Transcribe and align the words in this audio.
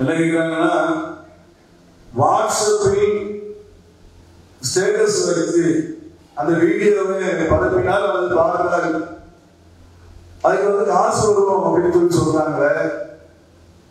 என்ன 0.00 0.12
கேட்கிறாங்கன்னா 0.18 0.74
வாட்ஸ்அப்பில் 2.20 3.16
ஸ்டேட்டஸ் 4.68 5.18
வச்சு 5.28 5.66
அந்த 6.40 6.52
வீடியோவை 6.62 7.16
பதப்பினால் 7.50 8.14
வந்து 8.16 8.34
பார்க்கிறார்கள் 8.38 8.98
அதுக்கு 10.44 10.70
வந்து 10.70 10.86
காசு 10.92 11.22
வருவோம் 11.28 11.64
அப்படின்னு 11.66 11.94
சொல்லி 11.96 12.18
சொல்றாங்க 12.18 12.66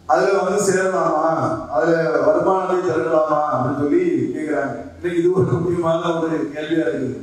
அதுல 0.10 0.38
வந்து 0.44 0.60
சேரலாமா? 0.68 1.26
அதுல 1.76 1.98
வருமானத்தை 2.28 2.78
திரட்டலாமா 2.86 3.41
அப்படின்னு 3.52 3.82
சொல்லி 3.82 4.04
கேக்குறாங்க. 4.36 4.78
இன்னைக்கு 4.96 5.20
இது 5.20 5.34
ஒரு 5.39 5.52
முக்கியமான 5.57 6.14
ஒரு 6.21 6.38
கேள்வியா 6.55 6.86
இருக்குது. 6.88 7.20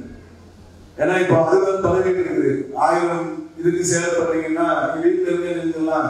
ஏன்னா 1.01 1.15
இப்போ 1.23 1.37
அது 1.45 1.57
வந்து 1.65 1.87
பதவி 1.89 2.13
இருக்குது. 2.13 2.53
ஆயிரம் 2.87 3.27
இதுக்கு 3.61 3.83
சேரப்படுறீங்கன்னா 3.93 4.69
வீட்டுல 5.03 5.31
இருந்தே 5.31 5.57
நினைக்கலாம் 5.59 6.09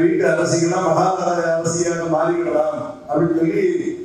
வீட்டு 0.00 0.24
அரசியெல்லாம் 0.32 0.88
மகாதார 0.88 1.38
அரசியாக 1.52 2.02
மாறிவிடலாம் 2.12 2.76
அப்படின்னு 3.08 3.38
சொல்லி 3.38 3.62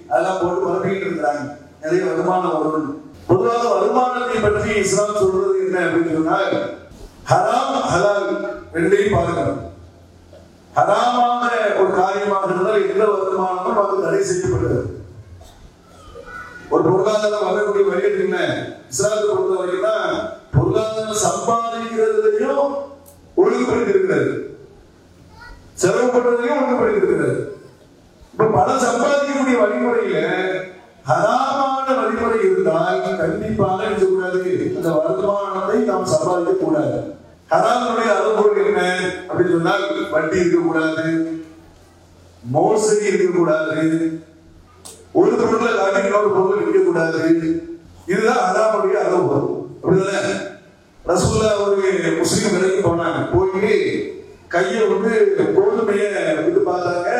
அதெல்லாம் 0.09 0.39
போட்டு 0.41 0.61
பரப்பிக்கிட்டு 0.65 1.07
இருக்கிறாங்க. 1.07 1.43
நிறைய 1.81 2.03
வருமானம் 2.05 2.55
வரும். 2.63 2.89
பொதுவாக 3.27 3.65
வருமானத்தை 3.73 4.37
பற்றி 4.45 4.71
இஸ்லாம் 4.83 5.19
சொல்றது 5.19 5.59
என்ன 5.65 5.77
அப்படின்னு 5.85 6.15
சொன்னால் 6.17 6.55
ஹராம் 7.31 7.77
ஹலால் 7.91 8.27
ரெண்டையும் 8.75 9.15
பார்க்கணும். 9.17 9.61
ஹராமான 10.77 11.43
ஒரு 11.81 11.91
காரியமாக 12.01 12.49
இருந்தால் 12.49 12.87
எந்த 12.89 13.05
வருமானமும் 13.11 13.79
அது 13.83 14.03
தடை 14.05 14.23
செய்யப்படுகிறது 14.29 14.81
ஒரு 16.73 16.83
பொருளாதாரம் 16.89 17.47
வரக்கூடிய 17.49 17.85
வழி 17.89 18.09
என்ன? 18.25 18.39
இஸ்லாத்தை 18.91 19.23
பொறுத்த 19.29 19.53
வரைக்கும் 19.59 19.87
தான் 19.89 20.09
பொருளாதாரம் 20.55 21.23
சம்பாதிக்கிறதுலையும் 21.27 22.65
ஒழுங்குபடுத்தி 23.41 23.93
இருக்கிறது. 23.95 24.33
செலவு 25.75 26.07
பண்றதுலயும் 26.07 26.61
ஒழுங்குபடுத்தி 26.61 27.53
இப்ப 28.31 28.45
பணம் 28.45 28.79
சம்பாதிக்கக்கூடிய 28.79 29.55
வழிமுறையில 29.55 30.39
ஹராமான 31.07 31.95
வழிமுறை 31.95 32.39
இருந்தால் 32.39 33.17
கண்டிப்பாக 33.17 33.83
இருக்கக்கூடாது. 33.83 34.73
அந்த 34.75 34.91
வருமானத்தை 34.91 35.79
நாம் 35.79 36.05
சம்பாதிக்க 36.05 36.51
கூடாது. 36.51 37.13
ஹராமனுடைய 37.49 38.15
அளவுகோல் 38.15 38.65
என்ன? 38.65 38.99
அப்படின்னு 39.29 39.51
சொன்னால் 39.51 40.09
வட்டி 40.11 40.39
இருக்கக்கூடாது. 40.39 41.31
மோசடி 42.43 43.05
இருக்கக்கூடாது. 43.05 44.19
ஒரு 45.11 45.31
பொருளை 45.31 45.75
காட்டி 45.75 46.03
இன்னொரு 46.03 46.29
பொருள் 46.29 46.63
விற்கக்கூடாது. 46.63 47.59
இதுதான் 48.07 48.55
ஹராமனுடைய 48.55 48.93
அளவுகோல் 48.93 49.65
அப்படிதானே? 49.83 50.35
ரசூல்லா 51.07 51.63
ஒரு 51.65 52.13
முஸ்லீம் 52.17 52.59
விலைக்கு 52.59 52.89
போனாங்க. 52.89 53.37
போய் 53.37 54.13
கையை 54.55 54.81
வந்து 54.93 55.13
கோதுமையை 55.57 56.09
விட்டு 56.45 56.61
பார்த்தாங்க. 56.69 57.11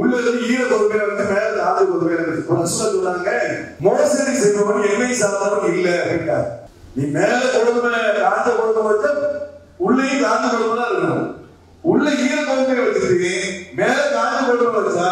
உள்ள 0.00 0.12
இருந்து 0.20 0.48
ஈர 0.52 0.62
கொடுமையில 0.70 1.06
இருந்து 1.06 1.24
மேல 1.32 1.62
ஆறு 1.68 1.84
கொடுமையில 1.90 2.22
இருந்து 2.22 2.42
சொன்னாங்க 2.74 3.30
மோசடி 3.86 4.32
செய்பவன் 4.42 4.88
எண்ணெய் 4.92 5.20
சாதாரணம் 5.22 5.74
இல்ல 5.74 5.88
அப்படின்னா 6.02 6.38
நீ 6.96 7.04
மேல 7.16 7.40
கொடுமை 7.54 7.90
காந்த 8.24 8.48
கொடுமை 8.58 8.82
வச்சா 8.88 9.10
உள்ளேயும் 9.86 10.24
காந்த 10.26 10.44
கோதுமை 10.52 10.76
தான் 10.78 10.90
இருக்கணும். 10.92 11.26
உள்ள 11.84 12.06
ஈர 12.26 12.38
கொடுமையை 12.48 12.84
வச்சிருக்கு 12.86 13.32
மேல 13.80 13.98
காந்த 14.16 14.38
கொடுமை 14.48 14.80
வச்சா 14.86 15.08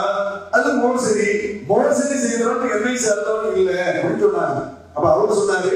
அது 0.56 0.68
மோசடி. 0.82 1.28
மோசடி 1.70 2.16
செய்யறவன் 2.24 2.74
எண்ணெய் 2.76 3.04
சாதனம் 3.04 3.58
இல்ல 3.62 3.72
அப்படின்னு 3.88 4.24
சொன்னாங்க. 4.26 4.60
அப்ப 4.96 5.06
அவர் 5.14 5.38
சொன்னாங்க 5.40 5.70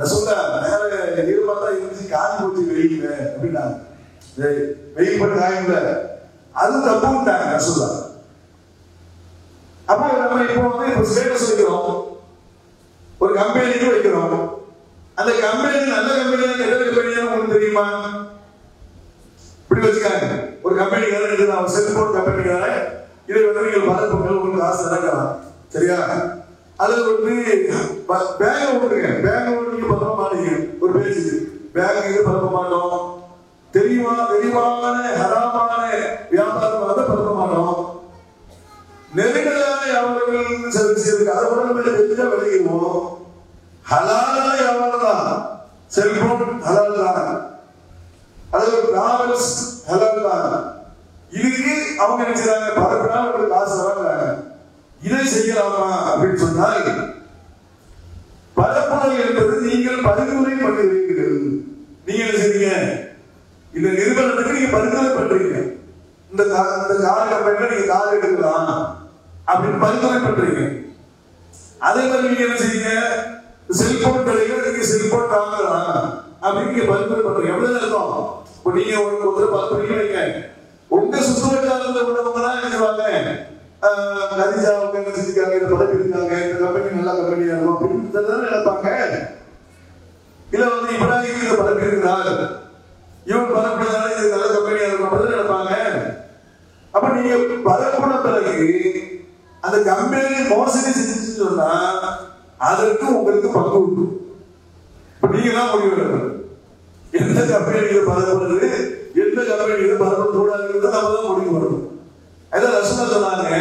ரசூல்லா 0.00 0.34
மேல 0.64 0.82
ஈரமா 1.30 1.54
தான் 1.62 1.76
இருந்துச்சு 1.76 2.12
காஞ்சி 2.14 2.36
கொடுத்து 2.40 2.70
வெளியில 2.72 3.06
அப்படின்னாங்க. 3.32 3.76
வெயிட் 4.38 4.76
வெயில் 4.96 5.76
அது 6.60 6.76
தப்புட்டாங்க 6.86 7.44
ரசூல்லா 7.56 7.88
அப்போ 9.90 10.06
நம்ம 10.22 10.42
இப்போ 10.48 10.62
வந்து 10.68 10.90
இப்போ 10.90 11.04
ஸ்டேட்டஸ் 11.10 11.46
வைக்கிறோம். 11.48 11.86
ஒரு 13.22 13.32
கம்பெனிக்கு 13.38 13.86
வைக்கிறோம். 13.92 14.34
அந்த 15.20 15.30
கம்பெனி 15.44 15.78
நல்ல 15.94 16.10
கம்பெனியா 16.18 16.52
கெட்ட 16.60 16.84
கம்பெனியா 16.84 17.24
உங்களுக்கு 17.24 17.56
தெரியுமா? 17.56 17.84
இப்படி 19.62 19.80
வச்சுக்காங்க. 19.86 20.28
ஒரு 20.62 20.74
கம்பெனி 20.80 21.06
இருக்குது 21.06 21.54
அவன் 21.56 21.74
செல்போன் 21.74 22.16
கம்பெனிக்கார 22.18 22.68
இதை 23.30 23.40
வந்து 23.46 23.64
நீங்கள் 23.66 23.88
பரப்புங்கள் 23.88 24.38
உங்களுக்கு 24.38 24.68
ஆசை 24.68 24.84
நடக்கலாம். 24.92 25.32
சரியா? 25.74 25.98
அதுல 26.76 27.02
வந்து 27.08 27.34
பேங்க 28.40 28.62
விட்டுருங்க 28.70 29.10
பேங்க 29.26 29.56
ஓட்டு 29.56 29.74
நீங்க 29.74 29.88
பரப்ப 29.90 30.14
மாட்டீங்க 30.20 30.52
ஒரு 30.80 30.92
பேச்சு 30.98 31.34
பேங்க் 31.74 32.08
இது 32.10 32.22
பரப்ப 32.28 32.50
மாட்டோம் 32.56 32.94
தெரியுமா 33.74 34.12
தெளிவான 34.30 34.86
ஹராமான 35.20 35.82
வியாபாரம் 36.32 36.88
அதை 36.90 37.02
பண்ண 37.08 37.30
மாட்டோம் 37.38 37.76
நெருங்கலான 39.12 39.82
வியாபாரங்கள் 39.84 40.48
சர்வீஸ் 40.76 41.08
இருக்கு 41.08 41.34
அதை 41.34 41.44
கூட 41.46 41.62
நம்ம 41.68 41.84
தெரிஞ்சா 41.88 42.26
விளையுவோம் 42.32 43.06
ஹலாலான 43.86 44.48
வியாபாரம் 44.58 45.06
தான். 45.06 45.30
செல்போன் 45.92 46.42
ஹலால் 46.66 46.98
தான். 46.98 47.30
அது 48.54 48.66
டிராவல்ஸ் 48.86 49.48
ஹலால் 49.88 50.26
தான். 50.28 50.52
இதுக்கு 51.32 51.72
அவங்க 52.02 52.20
நினைச்சாங்க 52.22 52.68
பரப்பினா 52.78 53.18
பரப்புனா 53.24 53.48
காசு 53.54 53.76
வராங்க 53.80 54.14
இதை 55.00 55.20
செய்யலாமா 55.34 55.82
அப்படின்னு 56.08 56.42
சொன்னால் 56.44 56.80
பரப்புதல் 58.56 59.20
என்பது 59.24 59.54
நீங்கள் 59.68 60.06
பரிந்துரை 60.06 60.54
பண்ணுகிறீர்கள் 60.56 61.36
நீங்க 62.06 62.22
என்ன 62.24 62.40
செய்றீங்க? 62.40 62.70
இந்த 63.74 63.88
நிறுவனத்துக்கு 63.88 64.52
நீங்க 64.52 64.76
பரிந்துரை 64.76 65.06
பண்றீங்க. 65.06 65.72
இந்த 66.30 66.44
கா- 66.44 66.90
இந்த 66.90 67.06
கார் 67.06 67.28
கம்பெனில 67.28 67.74
நீங்க 67.74 67.92
கார் 67.92 68.16
எடுக்கலாம் 68.16 68.96
அப்படின்னு 69.46 69.80
பரிந்துரை 69.80 70.16
பண்றீங்க. 70.16 70.82
அதே 71.78 72.08
மாதிரி 72.08 72.28
நீங்க 72.28 72.42
என்ன 72.42 72.56
செய்யுங்க? 72.56 73.00
செல்போன் 73.70 74.26
கடையில 74.26 74.70
நீங்க 74.70 74.84
செல்போன் 74.84 75.20
வாங்கலாம் 75.20 76.02
அப்படின்னு 76.42 76.70
நீங்க 76.70 76.92
பரிந்துரை 76.92 77.24
பண்றீங்க. 77.24 77.54
எவ்வளவு 77.54 77.76
இருக்கும் 77.76 78.26
இப்போ 78.56 78.70
நீங்க 78.72 79.02
ஒரு 79.02 79.48
பத்து 79.52 79.74
மணிக்கு 79.74 79.94
வைங்க. 79.94 80.48
உங்க 80.88 81.16
சுற்றுவட்டாரத்தில் 81.16 82.04
உள்ளவங்க 82.04 82.42
தான் 82.42 82.70
செய்வாங்க? 82.70 83.02
ஆஹ், 83.82 84.32
கதிஜா 84.32 84.74
அவங்க 84.74 84.98
என்ன 84.98 85.08
செஞ்சுக்காங்க 85.08 85.62
இந்த 85.62 85.74
பதவி 85.74 85.98
இருக்காங்க 85.98 86.34
இந்த 86.34 86.58
கம்பெனி 86.58 87.00
நல்ல 87.00 87.20
கம்பெனியா 87.20 87.54
இருக்கும் 87.54 87.80
அப்படின்னு 87.80 88.46
நினைப்பாங்க. 88.46 88.88
இல்ல 90.50 90.68
வந்து 90.68 90.92
இப்ராஹிம் 90.92 91.42
இந்த 91.42 91.54
பதவி 91.56 91.86
இருக்கிறார் 91.86 92.68
இவன் 93.26 93.52
பரப்புறதால 93.54 94.12
இது 94.14 94.32
நல்ல 94.34 94.46
கம்பெனியா 94.54 94.86
இருக்கும் 94.86 95.08
அப்படின்னு 95.08 95.34
நினைப்பாங்க 95.34 95.72
அப்ப 96.94 97.06
நீங்க 97.16 97.34
பதப்பட 97.66 98.14
பிறகு 98.24 98.54
அந்த 99.62 99.76
கம்பெனி 99.88 100.30
மோசடி 100.52 100.92
செஞ்சு 100.98 101.16
சொன்னா 101.40 101.68
அதற்கு 102.68 103.04
உங்களுக்கு 103.16 103.48
பங்கு 103.50 103.78
உண்டு. 103.80 104.04
இப்ப 105.16 105.28
நீங்க 105.34 105.50
தான் 105.52 105.70
முடிவு 105.72 105.94
எடுக்கணும். 105.94 106.36
எந்த 107.12 107.40
கம்பெனி 107.52 107.78
இதை 107.86 108.02
பரப்புறது 108.08 108.68
எந்த 109.22 109.40
கம்பெனி 109.50 109.84
இதை 109.86 109.96
பரப்ப 109.96 110.26
கூடாதுங்கிறது 110.28 110.94
நம்ம 110.96 111.12
தான் 111.16 111.28
முடிவு 111.28 111.54
வரணும் 111.56 111.86
அதான் 112.52 112.76
ரசனா 112.76 113.04
சொன்னாங்க 113.12 113.56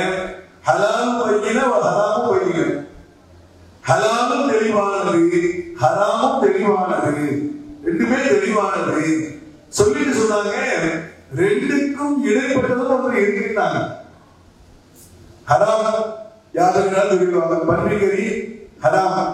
ஹலாலும் 0.67 1.19
வைக்கின 1.21 1.59
ஹராமும் 1.75 2.31
வைக்கின 2.31 2.65
ஹலாலும் 3.83 4.49
தெளிவானது 4.51 5.41
ஹராமும் 5.81 6.41
தெளிவானது. 6.43 7.25
ரெண்டுமே 7.85 8.17
தெளிவானது. 8.29 9.03
சொல்லிட்டு 9.69 10.19
சொன்னாங்க 10.19 10.51
ரெண்டுக்கும் 11.35 12.25
இடைப்பட்டதும் 12.25 12.97
அவர் 12.97 13.15
இருக்கிறாங்க 13.15 13.97
ஹராம் 15.47 16.13
யாருக்குனாலும் 16.53 17.19
சொல்லிடுவாங்க. 17.19 17.59
பன்றிக்கறி 17.67 18.45
ஹராம். 18.83 19.33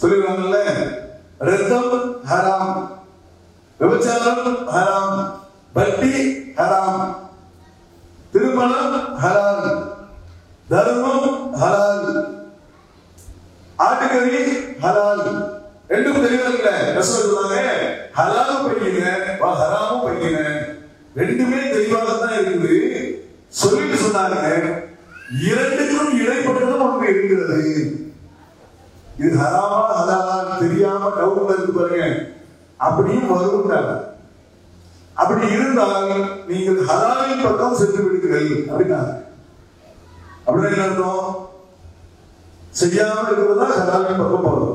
சொல்லிடுவாங்கல்ல? 0.00 0.62
ரத்தம் 1.38 2.22
ஹராம். 2.30 2.88
விபச்சாரம் 3.80 4.68
ஹராம். 4.68 5.32
வட்டி 5.72 6.30
ஹராம். 6.56 7.16
திருமணம் 8.32 9.18
ஹராம். 9.24 9.92
தர்ம 10.68 11.12
ஹலால் 11.60 12.24
ஆட்டுக்கறி 13.78 14.52
ஹலால் 14.80 15.64
ரெண்டும் 15.90 16.22
தெளிவா 16.24 16.48
இல்ல 16.56 16.68
ரசூல் 16.96 17.26
சொன்னாங்க 17.30 17.58
ஹலாலும் 18.18 18.64
பையங்க 18.66 19.02
ஹராமும் 19.60 20.04
பையங்க 20.04 20.40
ரெண்டுமே 21.18 21.58
தெளிவாக 21.74 22.14
தான் 22.22 22.38
இருக்குது. 22.38 22.76
சொல்லிட்டு 23.58 23.96
சொன்னாங்க 24.04 24.38
இரண்டுக்கும் 25.48 26.16
இடைப்பட்டதும் 26.20 26.84
ஒன்று 26.86 27.12
இருக்கிறது. 27.12 27.58
இது 29.18 29.34
ஹராமா 29.42 29.80
ஹலாலா 29.98 30.38
தெரியாம 30.62 31.10
டவுட்ல 31.18 31.56
இருக்கு 31.56 31.74
பாருங்க. 31.76 32.06
அப்படியும் 32.80 33.30
வரும்ன்றாங்க 33.32 33.92
அப்படி 35.16 35.42
இருந்தால் 35.56 36.08
நீங்கள் 36.48 36.80
ஹலாலின் 36.88 37.44
பக்கம் 37.44 37.78
சென்று 37.80 38.00
விடுங்கள் 38.04 38.48
அப்படின்னா 38.70 39.00
அப்படின்னா 40.46 40.70
என்ன 40.72 40.86
அர்த்தம்? 40.86 41.28
செய்யாமல் 42.80 43.28
இருக்கிறதா 43.28 43.68
ஹலாலின் 43.78 44.20
பக்கம் 44.22 44.46
போகிறது 44.46 44.72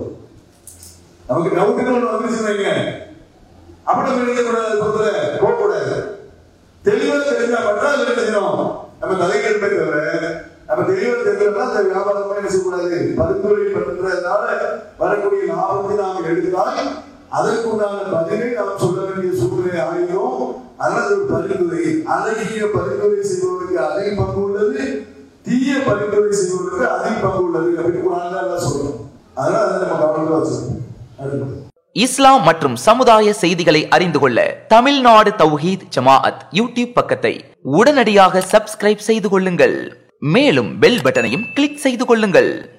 நமக்கு 1.29 1.57
டவுட்டுகள் 1.57 2.05
வந்துருச்சுன்னு 2.05 2.49
வைங்க 2.49 2.69
அப்படி 3.85 4.15
நினைக்க 4.15 4.41
கூடாது 4.43 4.79
பொறுத்துல 4.81 5.09
போக 5.41 5.53
கூடாது 5.53 5.95
தெளிவா 6.83 7.15
தெரிஞ்சா 7.29 7.59
மட்டும் 7.65 7.89
அது 7.89 8.03
என்ன 8.03 8.15
செய்யணும்? 8.19 8.61
நம்ம 9.01 9.17
தலைக்கணுமே 9.21 9.69
தவிர 9.73 9.99
நம்ம 10.69 10.81
தெளிவா 10.89 11.13
தெரியலன்னா 11.27 11.65
அந்த 11.67 11.81
வியாபாரமா 11.87 12.37
என்ன 12.39 12.49
செய்யக்கூடாது? 12.49 12.97
பரிந்துரை 13.19 13.65
பண்றதுனால 13.75 14.43
வரக்கூடிய 15.01 15.43
லாபத்தை 15.51 15.95
நாம் 16.01 16.29
எடுத்தால் 16.31 16.79
அதற்குண்டான 17.37 17.97
பதிலை 18.13 18.47
நாம் 18.59 18.81
சொல்ல 18.83 18.99
வேண்டிய 19.07 19.31
சூழ்நிலை 19.39 19.79
ஆகிரும் 19.85 20.41
அதனால 20.79 21.05
ஒரு 21.11 21.25
பரிந்துரை. 21.31 21.83
அழகிய 22.15 22.61
பரிந்துரை 22.75 23.21
செய்பவருக்கு 23.29 23.77
அதிக 23.87 24.09
பங்கு 24.19 24.39
உள்ளது 24.45 24.83
தீய 25.47 25.73
பரிந்துரை 25.87 26.31
செய்வதற்கு 26.39 26.85
அதிக 26.95 27.15
பங்கு 27.25 27.43
உள்ளது 27.47 27.71
அப்படின்னு 27.73 28.05
குரான் 28.05 28.27
எல்லாம் 28.43 28.65
சொல்றோம் 28.65 28.97
அதனால 29.37 29.63
அதை 29.67 29.79
நம்ம 29.83 29.99
கவனத்தில் 30.03 30.37
வச்சிருக்கோம் 30.37 30.78
இஸ்லாம் 31.91 32.43
மற்றும் 32.43 32.75
சமுதாய 32.75 33.33
செய்திகளை 33.33 33.87
அறிந்து 33.87 34.19
கொள்ள 34.19 34.39
தமிழ்நாடு 34.67 35.31
தௌஹீத் 35.37 35.85
ஜமாஅத் 35.95 36.41
யூடியூப் 36.53 36.93
பக்கத்தை 36.93 37.33
உடனடியாக 37.61 38.43
சப்ஸ்கிரைப் 38.51 39.07
செய்து 39.07 39.29
கொள்ளுங்கள். 39.29 39.77
மேலும் 40.19 40.79
பெல் 40.79 41.01
பட்டனையும் 41.03 41.45
கிளிக் 41.53 41.77
செய்து 41.77 42.05
கொள்ளுங்கள். 42.05 42.78